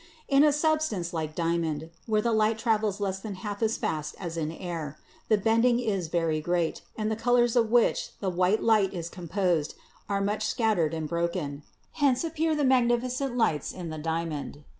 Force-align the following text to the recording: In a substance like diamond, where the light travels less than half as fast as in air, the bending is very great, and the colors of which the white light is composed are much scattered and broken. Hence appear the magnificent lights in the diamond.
In 0.27 0.43
a 0.43 0.51
substance 0.51 1.13
like 1.13 1.35
diamond, 1.35 1.91
where 2.07 2.23
the 2.23 2.31
light 2.31 2.57
travels 2.57 2.99
less 2.99 3.19
than 3.19 3.35
half 3.35 3.61
as 3.61 3.77
fast 3.77 4.15
as 4.19 4.35
in 4.35 4.51
air, 4.51 4.97
the 5.29 5.37
bending 5.37 5.79
is 5.79 6.07
very 6.07 6.41
great, 6.41 6.81
and 6.97 7.11
the 7.11 7.15
colors 7.15 7.55
of 7.55 7.69
which 7.69 8.09
the 8.19 8.31
white 8.31 8.63
light 8.63 8.95
is 8.95 9.09
composed 9.09 9.75
are 10.09 10.17
much 10.19 10.43
scattered 10.47 10.95
and 10.95 11.07
broken. 11.07 11.61
Hence 11.91 12.23
appear 12.23 12.55
the 12.55 12.65
magnificent 12.65 13.37
lights 13.37 13.71
in 13.71 13.91
the 13.91 13.99
diamond. 13.99 14.63